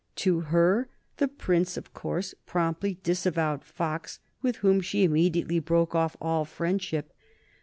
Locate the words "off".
5.93-6.17